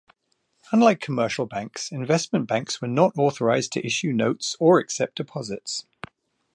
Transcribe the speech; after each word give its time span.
Unlike 0.71 0.99
commercial 0.99 1.45
banks, 1.45 1.91
investment 1.91 2.47
banks 2.47 2.81
were 2.81 2.87
not 2.87 3.13
authorized 3.15 3.71
to 3.73 3.85
issue 3.85 4.13
notes 4.13 4.55
or 4.59 4.79
accept 4.79 5.13
deposits. 5.17 5.85